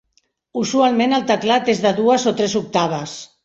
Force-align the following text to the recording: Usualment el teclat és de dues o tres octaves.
Usualment 0.61 1.13
el 1.19 1.27
teclat 1.33 1.71
és 1.77 1.85
de 1.87 1.95
dues 2.01 2.29
o 2.33 2.37
tres 2.43 2.61
octaves. 2.65 3.19